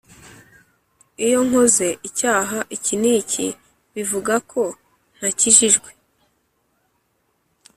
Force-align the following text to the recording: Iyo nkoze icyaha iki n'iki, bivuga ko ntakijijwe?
Iyo 1.25 1.39
nkoze 1.47 1.87
icyaha 2.07 2.59
iki 2.75 2.93
n'iki, 3.01 3.47
bivuga 3.93 4.33
ko 4.51 4.61
ntakijijwe? 5.17 5.89